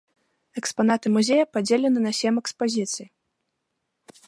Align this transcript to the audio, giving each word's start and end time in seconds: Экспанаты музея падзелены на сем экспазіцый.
Экспанаты 0.61 1.07
музея 1.17 1.43
падзелены 1.57 1.99
на 2.07 2.11
сем 2.21 2.33
экспазіцый. 2.43 3.07